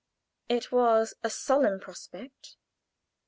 It 0.49 0.71
was 0.71 1.13
a 1.23 1.29
solemn 1.29 1.79
prospect. 1.79 2.55